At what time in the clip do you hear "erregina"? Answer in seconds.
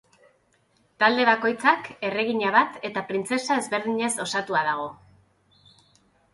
2.09-2.55